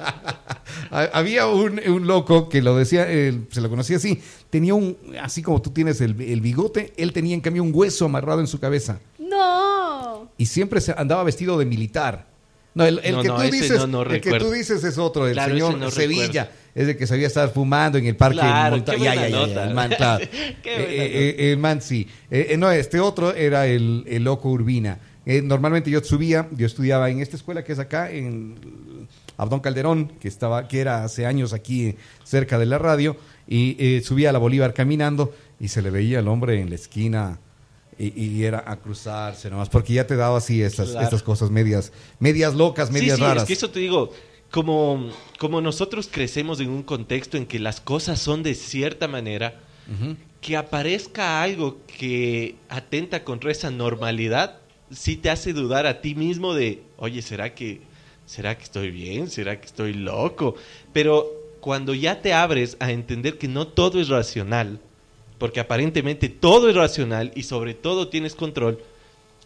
Ha- 0.91 1.09
Había 1.13 1.47
un, 1.47 1.79
un 1.87 2.07
loco 2.07 2.49
que 2.49 2.61
lo 2.61 2.75
decía, 2.75 3.09
él 3.09 3.47
se 3.51 3.61
lo 3.61 3.69
conocía 3.69 3.97
así, 3.97 4.21
tenía 4.49 4.73
un, 4.73 4.97
así 5.21 5.41
como 5.41 5.61
tú 5.61 5.69
tienes 5.71 6.01
el, 6.01 6.19
el 6.21 6.41
bigote, 6.41 6.93
él 6.97 7.13
tenía 7.13 7.33
en 7.35 7.41
cambio 7.41 7.63
un 7.63 7.71
hueso 7.73 8.05
amarrado 8.05 8.39
en 8.41 8.47
su 8.47 8.59
cabeza 8.59 8.99
No. 9.17 10.29
y 10.37 10.45
siempre 10.45 10.81
se 10.81 10.93
andaba 10.97 11.23
vestido 11.23 11.57
de 11.57 11.65
militar. 11.65 12.27
No, 12.75 12.85
el, 12.85 12.99
el 13.03 13.15
No, 13.15 13.21
que 13.23 13.27
no, 13.29 13.35
tú 13.37 13.41
dices, 13.51 13.77
no, 13.79 13.87
no 13.87 14.01
el 14.03 14.07
que 14.07 14.13
recuerdo. 14.29 14.45
tú 14.47 14.51
dices 14.53 14.83
es 14.83 14.97
otro, 14.97 15.27
el 15.27 15.33
Claro, 15.33 15.53
señor 15.53 15.91
Sevilla, 15.91 16.43
recuerdo. 16.43 16.51
es 16.75 16.87
de 16.87 16.97
que 16.97 17.07
sabía 17.07 17.27
estar 17.27 17.49
fumando 17.51 17.97
en 17.97 18.05
el 18.05 18.15
parque. 18.15 18.39
Claro, 18.39 18.77
Monta- 18.77 18.93
qué 18.95 18.99
ya, 19.03 19.13
buena 19.13 19.27
ya, 19.27 19.29
ya, 19.29 19.47
ya, 19.47 19.47
nota. 19.47 19.63
el 19.67 19.73
man, 19.73 19.89
claro. 19.97 20.25
Qué 20.63 20.75
buena 20.75 20.87
Eh, 20.93 21.35
eh, 21.39 21.51
el 21.51 21.57
man 21.57 21.81
sí. 21.81 22.07
Eh, 22.29 22.47
eh, 22.51 22.57
no, 22.57 22.69
este 22.71 22.99
otro 22.99 23.33
era 23.33 23.65
el, 23.67 24.03
el 24.07 24.23
loco 24.23 24.49
Urbina. 24.49 24.99
Eh, 25.25 25.41
normalmente 25.41 25.89
yo 25.91 26.01
subía, 26.03 26.47
yo 26.51 26.65
estudiaba 26.65 27.09
en 27.09 27.19
esta 27.19 27.35
escuela 27.35 27.63
que 27.63 27.73
es 27.73 27.79
acá, 27.79 28.09
en 28.11 28.55
Abdón 29.37 29.59
Calderón, 29.59 30.13
que 30.19 30.27
estaba, 30.27 30.67
que 30.67 30.79
era 30.79 31.03
hace 31.03 31.25
años 31.25 31.53
aquí 31.53 31.87
eh, 31.87 31.95
cerca 32.23 32.57
de 32.59 32.65
la 32.65 32.77
radio, 32.77 33.17
y 33.47 33.75
eh, 33.79 34.01
subía 34.03 34.29
a 34.29 34.33
la 34.33 34.39
Bolívar 34.39 34.73
caminando 34.73 35.33
y 35.59 35.67
se 35.69 35.81
le 35.81 35.89
veía 35.89 36.19
al 36.19 36.27
hombre 36.27 36.61
en 36.61 36.69
la 36.69 36.75
esquina 36.75 37.39
y, 37.99 38.23
y 38.23 38.43
era 38.45 38.63
a 38.65 38.77
cruzarse 38.77 39.49
nomás, 39.49 39.69
porque 39.69 39.93
ya 39.93 40.07
te 40.07 40.15
daba 40.15 40.37
así 40.37 40.61
estas, 40.63 40.89
Claro. 40.91 41.03
estas 41.03 41.21
cosas 41.21 41.51
medias, 41.51 41.91
medias 42.19 42.55
locas, 42.55 42.89
medias 42.91 43.17
sí, 43.17 43.21
sí, 43.21 43.27
raras. 43.27 43.43
es 43.43 43.47
que 43.47 43.53
eso 43.53 43.69
te 43.69 43.79
digo, 43.81 44.11
como, 44.51 45.09
como 45.37 45.59
nosotros 45.61 46.09
crecemos 46.11 46.59
en 46.61 46.69
un 46.69 46.81
contexto 46.83 47.35
en 47.37 47.45
que 47.45 47.59
las 47.59 47.81
cosas 47.81 48.19
son 48.19 48.41
de 48.41 48.55
cierta 48.55 49.07
manera, 49.07 49.59
que 50.41 50.55
aparezca 50.55 51.41
algo 51.43 51.77
que 51.97 52.55
atenta 52.69 53.23
contra 53.23 53.51
esa 53.51 53.69
normalidad, 53.71 54.57
sí 54.91 55.17
te 55.17 55.29
hace 55.29 55.51
dudar 55.53 55.85
a 55.85 55.99
ti 56.01 56.15
mismo 56.15 56.53
de, 56.53 56.81
oye, 56.97 57.21
¿será 57.21 57.53
que, 57.53 57.81
¿será 58.25 58.57
que 58.57 58.63
estoy 58.63 58.91
bien? 58.91 59.29
¿Será 59.29 59.59
que 59.59 59.65
estoy 59.65 59.93
loco? 59.93 60.55
Pero 60.93 61.27
cuando 61.59 61.93
ya 61.93 62.21
te 62.21 62.33
abres 62.33 62.77
a 62.79 62.91
entender 62.91 63.37
que 63.37 63.47
no 63.47 63.67
todo 63.67 63.99
es 63.99 64.07
racional, 64.07 64.79
porque 65.39 65.59
aparentemente 65.59 66.29
todo 66.29 66.69
es 66.69 66.75
racional 66.75 67.31
y 67.35 67.43
sobre 67.43 67.73
todo 67.73 68.09
tienes 68.09 68.35
control, 68.35 68.79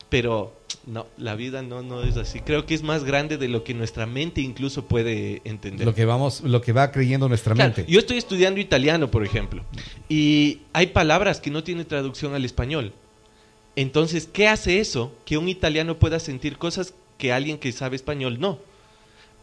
pero 0.10 0.54
no, 0.86 1.08
la 1.18 1.36
vida 1.36 1.62
no, 1.62 1.82
no 1.82 2.04
es 2.04 2.18
así. 2.18 2.42
Creo 2.42 2.66
que 2.66 2.74
es 2.74 2.84
más 2.84 3.04
grande 3.04 3.38
de 3.38 3.48
lo 3.48 3.64
que 3.64 3.74
nuestra 3.74 4.06
mente 4.06 4.42
incluso 4.42 4.86
puede 4.86 5.42
entender. 5.46 5.86
Lo 5.86 5.96
que 5.96 6.04
vamos, 6.06 6.42
lo 6.42 6.62
que 6.62 6.74
va 6.74 6.92
creyendo 6.92 7.30
nuestra 7.30 7.54
Claro, 7.56 7.74
mente. 7.76 7.90
yo 7.92 8.00
estoy 8.00 8.18
estudiando 8.18 8.60
italiano, 8.60 9.10
por 9.10 9.24
ejemplo, 9.24 9.64
y 10.10 10.60
hay 10.74 10.88
palabras 10.88 11.40
que 11.40 11.52
no 11.52 11.64
tienen 11.64 11.86
traducción 11.86 12.34
al 12.34 12.44
español. 12.44 12.92
Entonces, 13.76 14.28
¿qué 14.32 14.48
hace 14.48 14.80
eso? 14.80 15.16
Que 15.26 15.38
un 15.38 15.48
italiano 15.50 15.98
pueda 15.98 16.20
sentir 16.20 16.58
cosas 16.58 16.94
que 17.18 17.32
alguien 17.32 17.58
que 17.58 17.72
sabe 17.72 17.96
español 17.96 18.40
no. 18.40 18.60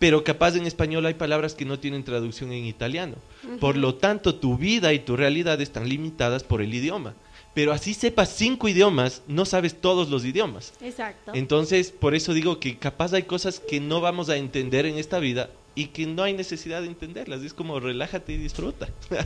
Pero 0.00 0.24
capaz 0.24 0.56
en 0.56 0.66
español 0.66 1.04
hay 1.04 1.14
palabras 1.14 1.54
que 1.54 1.66
no 1.66 1.78
tienen 1.78 2.04
traducción 2.04 2.50
en 2.52 2.64
italiano. 2.64 3.16
Por 3.60 3.76
lo 3.76 3.94
tanto, 3.94 4.34
tu 4.34 4.56
vida 4.56 4.94
y 4.94 4.98
tu 4.98 5.14
realidad 5.14 5.60
están 5.60 5.88
limitadas 5.88 6.42
por 6.42 6.62
el 6.62 6.74
idioma. 6.74 7.14
Pero 7.52 7.72
así 7.72 7.94
sepas 7.94 8.30
cinco 8.30 8.68
idiomas, 8.68 9.22
no 9.28 9.44
sabes 9.44 9.78
todos 9.78 10.08
los 10.08 10.24
idiomas. 10.24 10.72
Exacto. 10.80 11.32
Entonces, 11.34 11.90
por 11.90 12.14
eso 12.14 12.32
digo 12.32 12.58
que 12.60 12.78
capaz 12.78 13.12
hay 13.12 13.24
cosas 13.24 13.60
que 13.60 13.78
no 13.78 14.00
vamos 14.00 14.30
a 14.30 14.36
entender 14.36 14.86
en 14.86 14.96
esta 14.96 15.18
vida 15.18 15.50
y 15.74 15.86
que 15.86 16.04
no 16.06 16.22
hay 16.24 16.32
necesidad 16.34 16.82
de 16.82 16.88
entenderlas. 16.88 17.42
Es 17.42 17.54
como 17.54 17.78
relájate 17.80 18.32
y 18.32 18.36
disfruta. 18.38 18.88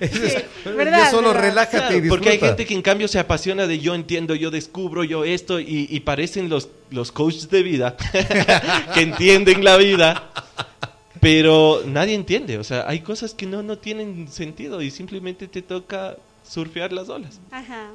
Sí, 0.00 0.32
verdad, 0.76 1.10
solo 1.10 1.28
verdad. 1.28 1.42
relájate 1.42 1.76
y 1.76 1.78
Claro, 1.80 1.94
disfruta. 1.94 2.08
porque 2.10 2.28
hay 2.30 2.38
gente 2.38 2.66
que 2.66 2.74
en 2.74 2.82
cambio 2.82 3.08
se 3.08 3.18
apasiona 3.18 3.66
de 3.66 3.78
yo 3.80 3.94
entiendo, 3.94 4.34
yo 4.34 4.50
descubro, 4.50 5.04
yo 5.04 5.24
esto, 5.24 5.58
y, 5.60 5.86
y 5.90 6.00
parecen 6.00 6.48
los, 6.48 6.68
los 6.90 7.12
coaches 7.12 7.50
de 7.50 7.62
vida 7.62 7.96
que 8.94 9.00
entienden 9.00 9.64
la 9.64 9.76
vida, 9.76 10.30
pero 11.20 11.82
nadie 11.86 12.14
entiende. 12.14 12.58
O 12.58 12.64
sea, 12.64 12.88
hay 12.88 13.00
cosas 13.00 13.34
que 13.34 13.46
no, 13.46 13.62
no 13.62 13.78
tienen 13.78 14.28
sentido 14.28 14.82
y 14.82 14.90
simplemente 14.90 15.48
te 15.48 15.62
toca 15.62 16.16
surfear 16.48 16.92
las 16.92 17.08
olas. 17.08 17.40
Ajá. 17.50 17.88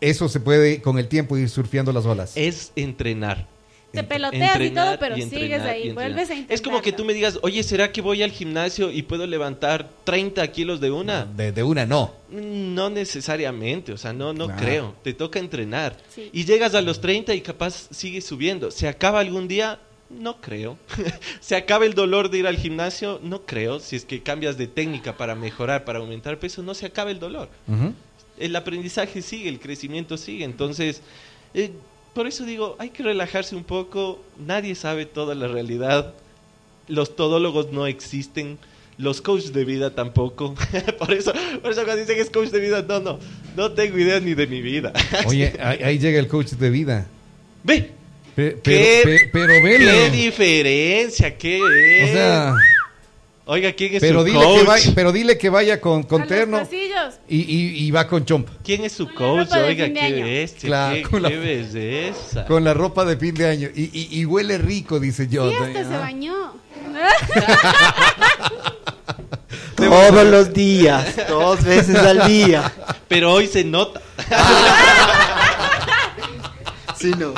Eso 0.00 0.28
se 0.28 0.40
puede 0.40 0.82
con 0.82 0.98
el 0.98 1.08
tiempo 1.08 1.36
ir 1.38 1.48
surfeando 1.48 1.92
las 1.92 2.04
olas. 2.04 2.32
Es 2.36 2.72
entrenar. 2.76 3.46
Te 3.92 4.02
peloteas 4.02 4.60
y 4.60 4.70
todo, 4.70 4.98
pero 4.98 5.16
y 5.16 5.22
sigues 5.22 5.62
ahí. 5.62 5.92
Vuelves 5.92 6.30
a 6.30 6.34
intentar. 6.34 6.54
Es 6.54 6.62
como 6.62 6.80
que 6.80 6.92
tú 6.92 7.04
me 7.04 7.12
digas, 7.12 7.38
oye, 7.42 7.62
¿será 7.62 7.92
que 7.92 8.00
voy 8.00 8.22
al 8.22 8.30
gimnasio 8.30 8.90
y 8.90 9.02
puedo 9.02 9.26
levantar 9.26 9.88
30 10.04 10.46
kilos 10.48 10.80
de 10.80 10.90
una? 10.90 11.26
De, 11.26 11.52
de 11.52 11.62
una 11.62 11.84
no. 11.84 12.14
No 12.30 12.88
necesariamente, 12.88 13.92
o 13.92 13.98
sea, 13.98 14.12
no, 14.12 14.32
no 14.32 14.48
creo. 14.56 14.94
Te 15.02 15.12
toca 15.12 15.38
entrenar. 15.38 15.96
Sí. 16.14 16.30
Y 16.32 16.44
llegas 16.44 16.74
a 16.74 16.80
los 16.80 17.00
30 17.00 17.34
y 17.34 17.42
capaz 17.42 17.88
sigues 17.90 18.24
subiendo. 18.24 18.70
¿Se 18.70 18.88
acaba 18.88 19.20
algún 19.20 19.46
día? 19.46 19.78
No 20.08 20.40
creo. 20.40 20.78
¿Se 21.40 21.56
acaba 21.56 21.84
el 21.84 21.94
dolor 21.94 22.30
de 22.30 22.38
ir 22.38 22.46
al 22.46 22.56
gimnasio? 22.56 23.20
No 23.22 23.42
creo. 23.42 23.80
Si 23.80 23.96
es 23.96 24.04
que 24.04 24.22
cambias 24.22 24.56
de 24.56 24.66
técnica 24.66 25.16
para 25.16 25.34
mejorar, 25.34 25.84
para 25.84 25.98
aumentar 25.98 26.38
peso, 26.38 26.62
no 26.62 26.74
se 26.74 26.86
acaba 26.86 27.10
el 27.10 27.18
dolor. 27.18 27.48
El 28.38 28.56
aprendizaje 28.56 29.22
sigue, 29.22 29.48
el 29.48 29.60
crecimiento 29.60 30.16
sigue. 30.16 30.44
Entonces, 30.44 31.02
eh, 31.54 31.70
por 32.14 32.26
eso 32.26 32.44
digo, 32.44 32.76
hay 32.78 32.90
que 32.90 33.02
relajarse 33.02 33.56
un 33.56 33.64
poco. 33.64 34.22
Nadie 34.38 34.74
sabe 34.74 35.06
toda 35.06 35.34
la 35.34 35.48
realidad. 35.48 36.14
Los 36.88 37.16
todólogos 37.16 37.72
no 37.72 37.86
existen. 37.86 38.58
Los 38.98 39.20
coaches 39.22 39.52
de 39.52 39.64
vida 39.64 39.94
tampoco. 39.94 40.54
por 40.98 41.12
eso, 41.12 41.32
por 41.62 41.72
eso 41.72 41.84
cuando 41.84 41.96
dicen 42.02 42.16
que 42.16 42.22
es 42.22 42.30
coach 42.30 42.50
de 42.50 42.60
vida, 42.60 42.84
no, 42.86 43.00
no. 43.00 43.18
No 43.56 43.72
tengo 43.72 43.98
idea 43.98 44.20
ni 44.20 44.34
de 44.34 44.46
mi 44.46 44.60
vida. 44.60 44.92
Oye, 45.26 45.54
ahí, 45.60 45.78
ahí 45.82 45.98
llega 45.98 46.18
el 46.18 46.28
coach 46.28 46.50
de 46.52 46.70
vida. 46.70 47.06
Ve, 47.64 47.90
Pe- 48.34 48.58
¿Qué- 48.62 49.00
pero, 49.04 49.18
pe- 49.18 49.30
pero 49.32 49.52
¿Qué 49.54 49.60
vele. 49.62 50.10
diferencia? 50.10 51.36
¿Qué 51.36 51.56
es? 51.58 52.10
O 52.10 52.12
sea, 52.14 52.54
Oiga, 53.52 53.70
¿quién 53.74 53.94
es 53.94 54.00
pero 54.00 54.20
su 54.20 54.24
dile, 54.24 54.38
coach? 54.38 54.58
que 54.60 54.64
vaya, 54.64 54.92
pero 54.94 55.12
dile 55.12 55.36
que 55.36 55.50
vaya 55.50 55.78
con, 55.78 56.04
con 56.04 56.26
terno 56.26 56.66
y, 57.28 57.36
y- 57.36 57.84
y 57.86 57.90
va 57.90 58.06
con 58.08 58.24
chompa. 58.24 58.50
¿Quién 58.64 58.82
es 58.84 58.92
su 58.92 59.04
Con 59.12 59.44
coach? 59.44 59.52
Oiga, 59.52 59.92
qué 59.92 60.22
bestia, 60.22 60.66
Claro, 60.68 60.94
qué, 60.96 61.02
con 61.02 61.22
la- 61.22 61.28
qué 61.28 61.36
belleza. 61.36 62.46
Con 62.46 62.64
la 62.64 62.72
ropa 62.72 63.04
de 63.04 63.18
fin 63.18 63.34
de 63.34 63.46
año. 63.48 63.68
Y, 63.74 63.90
y- 63.92 64.20
y 64.20 64.24
huele 64.24 64.56
rico, 64.56 64.98
dice 64.98 65.28
yo. 65.28 65.50
Hasta 65.50 65.84
se 65.84 65.94
Ah. 65.94 65.98
bañó. 66.00 66.54
Todos 69.76 70.26
los 70.26 70.52
días, 70.54 71.14
dos 71.28 71.62
veces 71.64 71.96
al 71.96 72.26
día. 72.26 72.72
Pero 73.08 73.32
hoy 73.32 73.46
se 73.48 73.64
nota. 73.64 74.00
Sí, 76.98 77.10
no. 77.18 77.34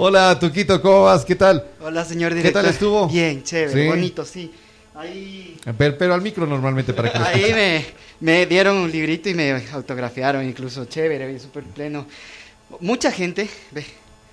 Hola, 0.00 0.38
Tuquito, 0.38 0.80
¿cómo 0.80 1.04
vas? 1.04 1.24
¿Qué 1.24 1.34
tal? 1.34 1.64
Hola, 1.80 2.04
señor 2.04 2.30
¿Qué 2.30 2.36
director. 2.38 2.62
tal 2.62 2.70
estuvo? 2.72 3.08
Bien, 3.08 3.42
chévere, 3.42 3.82
Sí. 3.82 3.88
bonito, 3.88 4.24
sí. 4.24 4.52
Ahí, 4.94 5.56
Pero, 5.76 5.96
pero 5.98 6.14
al 6.14 6.22
micro 6.22 6.46
normalmente 6.46 6.92
para 6.92 7.12
que 7.12 7.18
lo 7.18 7.24
ahí 7.24 7.52
me, 7.52 7.84
me 8.20 8.46
dieron 8.46 8.76
un 8.76 8.90
librito 8.90 9.28
y 9.28 9.34
me 9.34 9.52
autografiaron, 9.72 10.44
incluso 10.44 10.84
chévere, 10.86 11.38
súper 11.38 11.64
pleno. 11.64 12.06
Mucha 12.80 13.10
gente, 13.10 13.48
ve, 13.70 13.84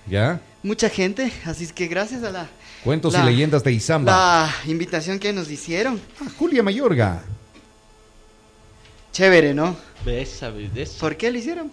¿Ya? 0.07 0.39
mucha 0.63 0.89
gente, 0.89 1.31
así 1.45 1.63
es 1.65 1.73
que 1.73 1.87
gracias 1.87 2.23
a 2.23 2.31
la, 2.31 2.47
Cuentos 2.83 3.13
La- 3.13 3.21
y 3.23 3.25
leyendas 3.33 3.63
de 3.63 3.71
Izamba. 3.71 4.11
la 4.11 4.71
invitación 4.71 5.17
que 5.19 5.33
nos 5.33 5.49
hicieron. 5.49 5.99
Ah, 6.21 6.29
Julia 6.37 6.61
Mayorga. 6.61 7.23
Chévere, 9.11 9.53
¿no? 9.53 9.75
Besa, 10.05 10.49
besa. 10.51 10.99
¿Por 10.99 11.15
qué 11.17 11.31
lo 11.31 11.37
hicieron? 11.39 11.71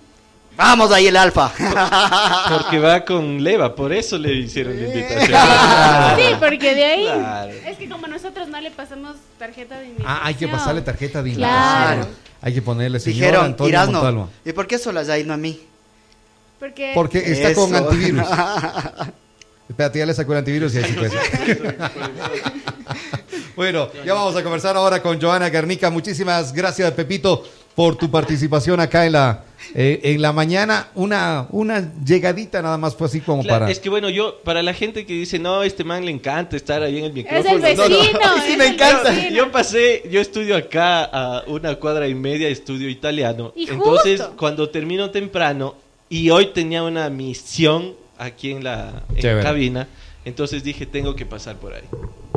Vamos 0.57 0.93
ahí 0.93 1.07
el 1.07 1.17
alfa. 1.17 1.51
Porque 2.49 2.79
va 2.79 3.05
con 3.05 3.43
Leva, 3.43 3.75
por 3.75 3.93
eso 3.93 4.19
le 4.19 4.33
hicieron 4.35 4.77
la 4.77 4.87
invitación. 4.89 5.39
Sí, 6.17 6.37
porque 6.39 6.75
de 6.75 6.85
ahí. 6.85 7.05
Claro. 7.05 7.53
Es 7.67 7.79
que 7.79 7.89
como 7.89 8.07
nosotros 8.07 8.49
no 8.49 8.61
le 8.61 8.71
pasamos 8.71 9.17
tarjeta 9.39 9.79
de 9.79 9.87
invitación. 9.87 10.17
Ah, 10.17 10.27
hay 10.27 10.35
que 10.35 10.47
pasarle 10.49 10.83
tarjeta 10.83 11.23
de 11.23 11.33
Claro. 11.35 11.93
invitación. 11.95 12.17
Hay 12.43 12.55
que 12.55 12.63
ponerle 12.63 13.01
señor 13.01 13.15
Dijeron, 13.19 13.45
Antonio 13.47 13.81
Montalvo. 13.87 14.31
¿y 14.45 14.53
por 14.53 14.67
qué 14.67 14.79
solo 14.79 15.01
allá 15.01 15.17
y 15.19 15.25
no 15.25 15.33
a 15.35 15.37
mí? 15.37 15.61
Porque. 16.59 16.93
Porque 16.95 17.19
está 17.19 17.55
con 17.55 17.75
antivirus. 17.75 18.27
Espérate, 19.69 19.99
ya 20.01 20.07
le 20.07 20.13
sacó 20.15 20.33
el 20.33 20.39
antivirus 20.39 20.75
y 20.75 20.79
ahí 20.79 20.85
sí 20.85 20.93
puede 20.93 21.11
ser. 21.11 21.77
Bueno, 23.57 23.89
ya 24.05 24.15
vamos 24.15 24.37
a 24.37 24.43
conversar 24.43 24.77
ahora 24.77 25.01
con 25.03 25.21
Joana 25.21 25.49
Garnica. 25.49 25.89
Muchísimas 25.91 26.53
gracias, 26.53 26.91
Pepito, 26.93 27.45
por 27.75 27.97
tu 27.97 28.11
participación 28.11 28.81
acá 28.81 29.07
en 29.07 29.13
la, 29.13 29.45
eh, 29.75 30.01
en 30.05 30.23
la 30.23 30.33
mañana. 30.33 30.89
Una, 30.95 31.47
una 31.51 31.93
llegadita 32.05 32.61
nada 32.63 32.79
más 32.79 32.95
fue 32.97 33.07
así 33.07 33.21
como 33.21 33.43
Claro, 33.43 33.61
para... 33.61 33.73
Es 33.73 33.79
que 33.79 33.89
bueno, 33.89 34.09
yo, 34.11 34.41
para 34.45 34.63
la 34.63 34.75
gente 34.75 35.05
que 35.07 35.15
dice, 35.15 35.39
no, 35.39 35.63
este 35.63 35.85
man 35.85 36.05
le 36.05 36.11
encanta 36.11 36.57
estar 36.57 36.83
ahí 36.83 36.99
en 36.99 37.05
el 37.05 37.11
Es 37.11 37.15
micrófono. 37.17 37.51
el 37.57 37.61
vecino. 37.61 37.89
no, 37.89 38.37
no. 38.37 38.43
es 38.45 38.57
me 38.59 38.67
el 38.67 38.73
encanta. 38.75 39.11
vecino. 39.11 39.37
Yo 39.37 39.53
pasé, 39.53 40.03
yo 40.11 40.21
estudio 40.21 40.57
acá 40.57 41.05
a 41.05 41.45
una 41.47 41.75
cuadra 41.77 42.09
y 42.09 42.15
media, 42.15 42.49
estudio 42.49 42.89
italiano. 42.89 43.53
Y 43.57 43.69
Entonces, 43.71 44.21
justo. 44.21 44.37
cuando 44.37 44.69
termino 44.69 45.11
temprano, 45.11 45.75
y 46.09 46.29
hoy 46.31 46.47
tenía 46.53 46.83
una 46.83 47.09
misión 47.09 47.95
aquí 48.19 48.51
en 48.51 48.63
la 48.65 49.03
en 49.17 49.43
cabina, 49.43 49.89
entonces 50.25 50.63
dije, 50.63 50.85
tengo 50.87 51.17
que 51.17 51.25
pasar 51.27 51.57
por 51.57 51.73
ahí. 51.73 51.83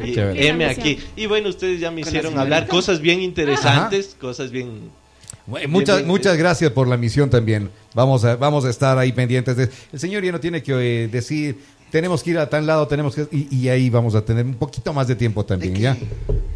Y. 0.03 0.17
M 0.17 0.63
Una 0.63 0.71
aquí. 0.71 0.97
Y 1.17 1.25
bueno, 1.25 1.49
ustedes 1.49 1.79
ya 1.79 1.91
me 1.91 2.01
Con 2.01 2.07
hicieron 2.09 2.39
hablar 2.39 2.67
cosas 2.67 3.01
bien 3.01 3.21
interesantes, 3.21 4.15
cosas 4.19 4.51
bien... 4.51 4.89
Muchas, 5.67 6.03
muchas 6.05 6.37
gracias 6.37 6.71
por 6.71 6.87
la 6.87 6.97
misión 6.97 7.29
también. 7.29 7.69
Vamos 7.93 8.25
a, 8.25 8.35
vamos 8.35 8.65
a 8.65 8.69
estar 8.69 8.97
ahí 8.97 9.11
pendientes. 9.11 9.55
De, 9.55 9.69
el 9.93 9.99
señor 9.99 10.23
ya 10.23 10.31
no 10.31 10.39
tiene 10.39 10.63
que 10.63 11.03
eh, 11.03 11.07
decir, 11.07 11.59
tenemos 11.91 12.23
que 12.23 12.31
ir 12.31 12.39
a 12.39 12.49
tal 12.49 12.65
lado, 12.65 12.87
tenemos 12.87 13.13
que... 13.15 13.27
Y, 13.31 13.55
y 13.55 13.69
ahí 13.69 13.89
vamos 13.89 14.15
a 14.15 14.25
tener 14.25 14.43
un 14.45 14.55
poquito 14.55 14.91
más 14.91 15.07
de 15.07 15.15
tiempo 15.15 15.45
también, 15.45 15.73
¿De 15.75 15.79
¿ya? 15.81 15.97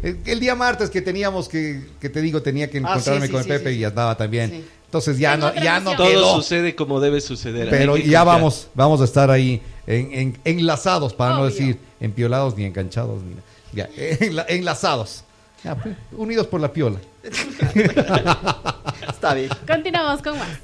El, 0.02 0.18
el 0.26 0.40
día 0.40 0.54
martes 0.56 0.90
que 0.90 1.00
teníamos 1.02 1.48
que, 1.48 1.82
que 2.00 2.08
te 2.10 2.20
digo, 2.20 2.42
tenía 2.42 2.68
que 2.68 2.78
Ah, 2.78 2.80
encontrarme 2.80 3.20
sí, 3.22 3.26
sí, 3.28 3.32
con 3.32 3.38
el 3.40 3.44
sí, 3.44 3.48
Pepe 3.50 3.72
sí, 3.72 3.78
y 3.78 3.84
estaba 3.84 4.16
también. 4.16 4.50
Sí. 4.50 4.64
Entonces 4.86 5.18
ya 5.18 5.36
no, 5.36 5.54
ya 5.54 5.78
no. 5.78 5.94
Todo 5.94 6.08
quedó. 6.08 6.34
sucede 6.34 6.74
como 6.74 6.98
debe 6.98 7.20
suceder. 7.20 7.70
Pero 7.70 7.96
ya 7.96 8.02
confiar. 8.02 8.26
vamos, 8.26 8.68
vamos 8.74 9.00
a 9.00 9.04
estar 9.04 9.30
ahí 9.30 9.62
en, 9.86 10.12
en- 10.12 10.38
enlazados, 10.44 11.14
para 11.14 11.36
no 11.36 11.44
decir 11.44 11.78
empiolados 12.00 12.56
ni 12.56 12.64
enganchados. 12.64 13.22
Ni, 13.22 13.36
ya, 13.72 13.88
enla- 13.96 14.46
enlazados. 14.48 15.22
Ya, 15.64 15.74
pues, 15.74 15.96
unidos 16.12 16.46
por 16.46 16.60
la 16.60 16.72
piola. 16.72 16.98
Está 19.08 19.34
bien. 19.34 19.50
Continuamos 19.66 20.22
con 20.22 20.38
más. 20.38 20.58